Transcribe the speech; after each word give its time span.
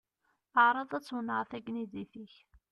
Ɛṛeḍ 0.65 0.91
ad 0.97 1.03
twennɛeḍ 1.05 1.47
tagnizit-inek. 1.51 2.35